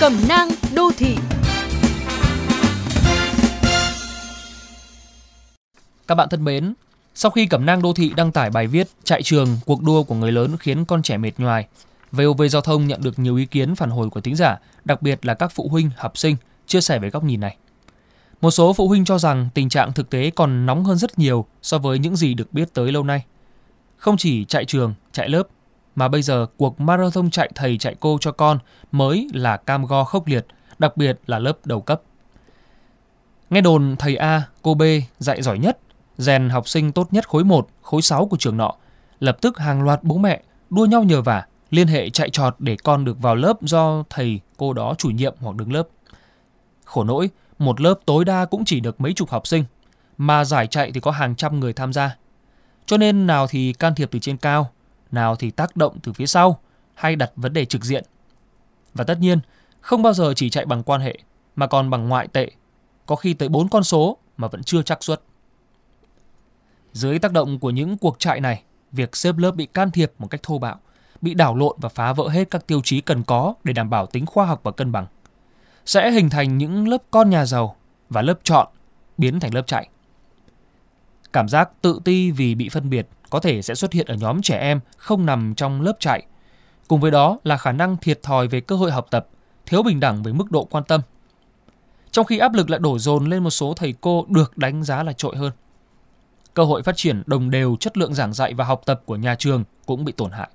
[0.00, 1.16] Cẩm nang đô thị
[6.06, 6.74] Các bạn thân mến,
[7.14, 10.14] sau khi Cẩm nang đô thị đăng tải bài viết Chạy trường, cuộc đua của
[10.14, 11.66] người lớn khiến con trẻ mệt nhoài,
[12.12, 15.26] VOV Giao thông nhận được nhiều ý kiến phản hồi của thính giả, đặc biệt
[15.26, 16.36] là các phụ huynh, học sinh
[16.66, 17.56] chia sẻ về góc nhìn này.
[18.40, 21.46] Một số phụ huynh cho rằng tình trạng thực tế còn nóng hơn rất nhiều
[21.62, 23.24] so với những gì được biết tới lâu nay.
[23.96, 25.42] Không chỉ chạy trường, chạy lớp,
[25.98, 28.58] mà bây giờ cuộc marathon chạy thầy chạy cô cho con
[28.92, 30.46] mới là cam go khốc liệt,
[30.78, 32.02] đặc biệt là lớp đầu cấp.
[33.50, 34.82] Nghe đồn thầy A, cô B
[35.18, 35.78] dạy giỏi nhất,
[36.18, 38.74] rèn học sinh tốt nhất khối 1, khối 6 của trường nọ.
[39.20, 42.76] Lập tức hàng loạt bố mẹ đua nhau nhờ vả, liên hệ chạy trọt để
[42.84, 45.88] con được vào lớp do thầy cô đó chủ nhiệm hoặc đứng lớp.
[46.84, 49.64] Khổ nỗi, một lớp tối đa cũng chỉ được mấy chục học sinh,
[50.18, 52.16] mà giải chạy thì có hàng trăm người tham gia.
[52.86, 54.70] Cho nên nào thì can thiệp từ trên cao,
[55.10, 56.60] nào thì tác động từ phía sau
[56.94, 58.04] hay đặt vấn đề trực diện.
[58.94, 59.38] Và tất nhiên,
[59.80, 61.18] không bao giờ chỉ chạy bằng quan hệ
[61.56, 62.50] mà còn bằng ngoại tệ,
[63.06, 65.22] có khi tới 4 con số mà vẫn chưa chắc suất.
[66.92, 70.28] Dưới tác động của những cuộc chạy này, việc xếp lớp bị can thiệp một
[70.30, 70.76] cách thô bạo,
[71.20, 74.06] bị đảo lộn và phá vỡ hết các tiêu chí cần có để đảm bảo
[74.06, 75.06] tính khoa học và cân bằng.
[75.86, 77.76] Sẽ hình thành những lớp con nhà giàu
[78.10, 78.68] và lớp chọn
[79.18, 79.88] biến thành lớp chạy.
[81.32, 84.42] Cảm giác tự ti vì bị phân biệt có thể sẽ xuất hiện ở nhóm
[84.42, 86.26] trẻ em không nằm trong lớp chạy.
[86.88, 89.28] Cùng với đó là khả năng thiệt thòi về cơ hội học tập,
[89.66, 91.00] thiếu bình đẳng về mức độ quan tâm.
[92.10, 95.02] Trong khi áp lực lại đổ dồn lên một số thầy cô được đánh giá
[95.02, 95.52] là trội hơn.
[96.54, 99.34] Cơ hội phát triển đồng đều chất lượng giảng dạy và học tập của nhà
[99.34, 100.48] trường cũng bị tổn hại.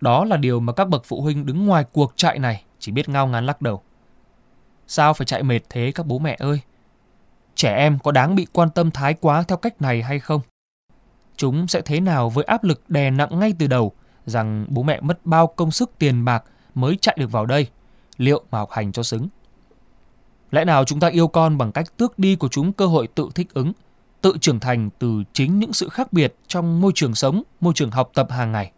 [0.00, 3.08] Đó là điều mà các bậc phụ huynh đứng ngoài cuộc chạy này chỉ biết
[3.08, 3.82] ngao ngán lắc đầu.
[4.86, 6.60] Sao phải chạy mệt thế các bố mẹ ơi?
[7.54, 10.40] Trẻ em có đáng bị quan tâm thái quá theo cách này hay không?
[11.40, 13.92] Chúng sẽ thế nào với áp lực đè nặng ngay từ đầu
[14.26, 17.66] rằng bố mẹ mất bao công sức tiền bạc mới chạy được vào đây,
[18.16, 19.28] liệu mà học hành cho xứng?
[20.50, 23.28] Lẽ nào chúng ta yêu con bằng cách tước đi của chúng cơ hội tự
[23.34, 23.72] thích ứng,
[24.20, 27.90] tự trưởng thành từ chính những sự khác biệt trong môi trường sống, môi trường
[27.90, 28.72] học tập hàng ngày?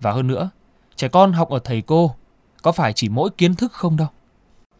[0.00, 0.50] Và hơn nữa,
[0.96, 2.14] trẻ con học ở thầy cô
[2.62, 4.08] có phải chỉ mỗi kiến thức không đâu